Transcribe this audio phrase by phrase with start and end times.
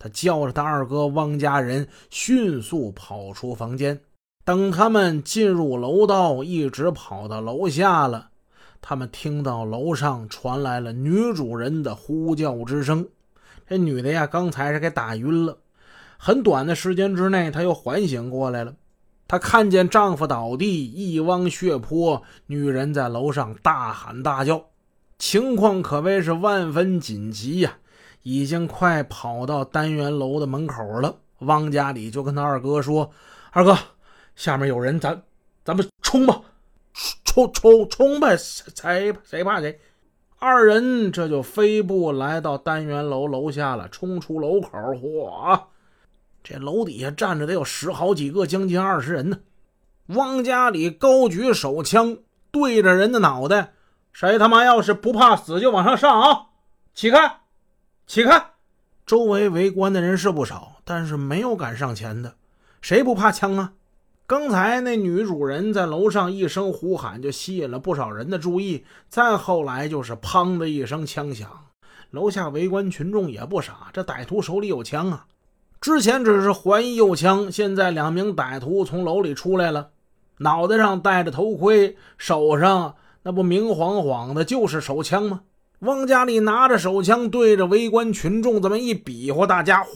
[0.00, 4.00] 他叫着他二哥汪家人迅速跑出房间。
[4.44, 8.30] 等他们进入楼道，一直跑到楼下了，
[8.80, 13.06] 他们听到楼上传来了女主人的呼叫之声。
[13.68, 15.58] 这女的呀，刚才是给打晕了，
[16.16, 18.74] 很短的时间之内，她又缓醒过来了。
[19.28, 24.64] 她看见丈夫倒地，一汪血泊，女人在楼上大喊大叫，
[25.18, 27.76] 情况可谓是万分紧急呀！
[28.22, 31.16] 已经快跑到单元楼的门口了。
[31.40, 33.10] 汪家里就跟他二哥说
[33.52, 33.76] ：“二哥。”
[34.36, 35.22] 下面有人，咱
[35.64, 36.40] 咱们冲吧，
[37.24, 38.36] 冲冲冲呗！
[38.36, 39.78] 谁谁怕谁？
[40.38, 45.64] 二人这就飞步来到单元楼楼下了，冲出楼口，嚯！
[46.42, 49.40] 这楼底下站着得有十好几个，将近二十人呢。
[50.06, 52.16] 汪家里高举手枪
[52.50, 53.74] 对着人的脑袋，
[54.12, 56.46] 谁他妈要是不怕死，就往上上啊！
[56.94, 57.39] 起开，
[58.10, 58.44] 起开！
[59.06, 62.34] 周围围观的人是不少，但是没有敢上前的。
[62.80, 63.74] 谁不怕枪啊？
[64.26, 68.84] 刚才那女主人在楼上一声呼喊，就吸引了不少人的注意。
[69.08, 71.48] 再后来就是“砰”的一声枪响，
[72.10, 75.26] 楼下围观群众也不傻，这歹徒手里有枪啊！
[75.80, 79.90] 之前只是怀疑有枪，现在两名歹徒从楼里出来了，
[80.38, 85.42] 脑袋上戴着头盔，手上那不明晃晃的，就是手枪吗？
[85.80, 89.90] 汪家里拿着手枪对着围观群众这么一比划，大家哗，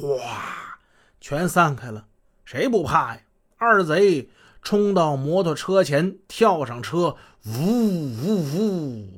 [1.20, 2.06] 全散开了，
[2.46, 3.20] 谁不怕呀？
[3.58, 4.30] 二贼
[4.62, 9.08] 冲到摩托车前，跳上车，呜呜呜，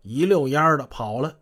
[0.00, 1.36] 一溜烟的跑了。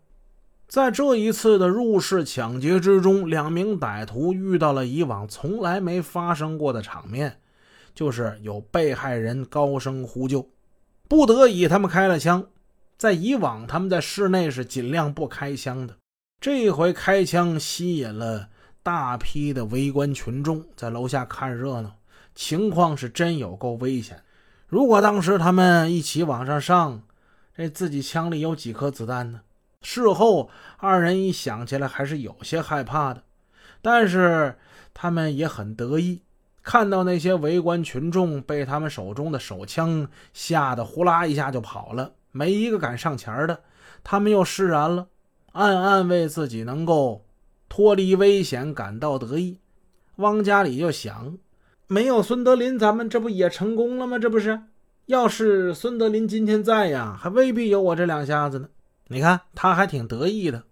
[0.67, 7.39] 在这一次的入室抢劫之中，两名歹徒遇到了以往从来没发生过的场面，
[7.95, 10.49] 就是有被害人高声呼救，
[11.07, 12.45] 不得已他们开了枪。
[12.97, 15.95] 在以往，他们在室内是尽量不开枪的，
[16.41, 18.49] 这回开枪吸引了
[18.81, 21.95] 大批的围观群众，在楼下看热闹。
[22.33, 24.21] 情况是真有够危险。
[24.67, 27.01] 如果当时他们一起往上上，
[27.55, 29.41] 这自己枪里有几颗子弹呢？
[29.81, 33.23] 事后二人一想起来，还是有些害怕的。
[33.81, 34.55] 但是
[34.93, 36.21] 他们也很得意，
[36.63, 43.63] 看到那些围观群众被他们手中的手枪吓得呼啦一下就跑了，没一个敢上前的。
[44.03, 45.07] 他们又释然了，
[45.53, 47.25] 暗暗为自己能够
[47.67, 49.59] 脱离危险感到得意。
[50.17, 51.37] 汪家里就想。
[51.89, 54.19] 没有孙德林，咱们这不也成功了吗？
[54.19, 54.61] 这不是，
[55.05, 58.67] 要是孙德林今天在呀，还未必有我这两下子呢。
[59.07, 60.63] 你看，他还挺得意的。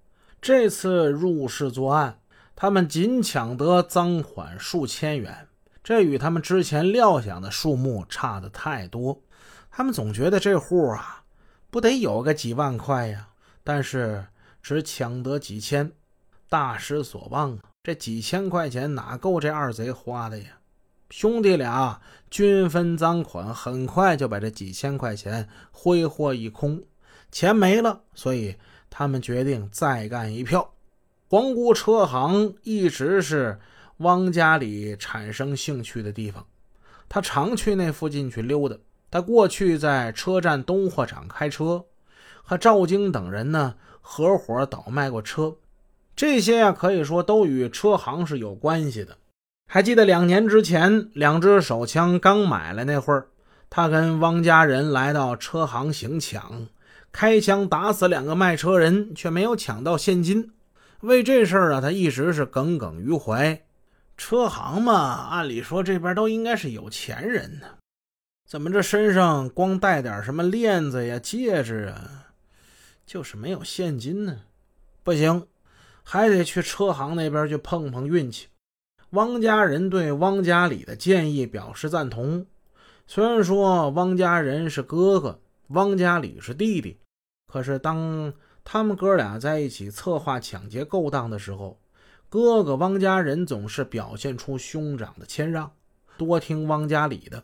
[0.41, 2.19] 这次入室作案，
[2.53, 5.47] 他们仅抢得赃款数千元，
[5.81, 9.21] 这与他们之前料想的数目差的太多。
[9.71, 11.23] 他们总觉得这户啊，
[11.75, 13.27] 不得有个几万块呀，
[13.61, 14.25] 但是
[14.61, 15.91] 只抢得几千，
[16.47, 17.59] 大失所望啊！
[17.83, 20.57] 这几千块钱哪够这二贼花的呀？
[21.09, 21.99] 兄弟俩
[22.31, 26.81] 均分赃款，很快就把这几千块钱挥霍一空。
[27.29, 28.55] 钱没了，所以
[28.89, 30.75] 他们决定再干一票。
[31.27, 33.59] 皇姑车行一直是
[33.97, 36.47] 汪家里产生兴趣的地方，
[37.09, 38.77] 他常去那附近去溜达。
[39.15, 41.85] 他过去在车站东货场开车，
[42.43, 45.55] 和赵京等人呢合伙倒卖过车，
[46.17, 49.15] 这些呀可以说都与车行是有关系的。
[49.71, 53.27] 还记得两年之前，两只手枪刚买来那会儿，
[53.69, 56.67] 他跟汪家人来到车行行抢，
[57.13, 60.51] 开枪打死两个卖车人，却没有抢到现金。
[60.99, 63.61] 为这事儿啊，他一直是耿耿于怀。
[64.17, 67.67] 车行嘛，按理说这边都应该是有钱人呢，
[68.45, 72.27] 怎么这身上光带点什么链子呀、戒指啊，
[73.03, 74.41] 就是没有现金呢？
[75.03, 75.47] 不行，
[76.03, 78.47] 还得去车行那边去碰碰运气。
[79.09, 82.45] 汪家人对汪家里的建议表示赞同。
[83.07, 85.39] 虽然说汪家人是哥哥，
[85.69, 86.99] 汪家里是弟弟，
[87.51, 88.31] 可是当
[88.63, 91.79] 他们哥俩在一起策划抢劫勾当的时候，
[92.29, 95.71] 哥哥汪家人总是表现出兄长的谦让，
[96.15, 97.43] 多听汪家里的。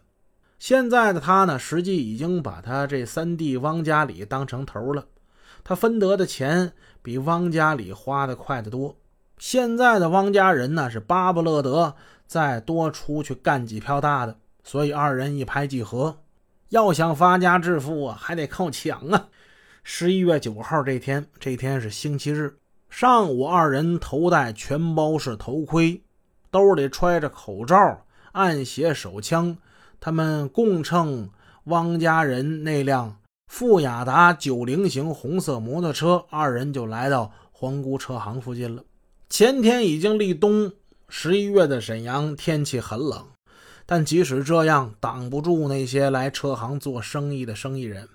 [0.62, 5.06] 现在的他呢，实际已经把他这三弟汪家里当成头了，
[5.64, 8.96] 他分得的钱比汪家里花的快得多。
[9.40, 11.96] 现在的汪家人呢是巴不乐得
[12.28, 16.20] 再多出去干几票大的，所以二人一拍即合。
[16.70, 19.30] 要想发家致富啊，还得靠抢啊！
[19.82, 22.56] 十一月九号这天，这天是星期日
[22.88, 26.04] 上午，二人头戴全包式头盔，
[26.52, 29.58] 兜里揣着口罩，暗携手枪。
[30.04, 31.30] 他们共乘
[31.66, 38.84] 汪家人那辆富雅达九零型红色摩托车，二人就来到皇姑车行附近了。
[39.30, 40.72] 前天已经立冬，
[41.08, 43.24] 十一月的沈阳天气很冷，
[43.86, 48.10] 但即使这样，挡不住那些来车行做生意的生意人。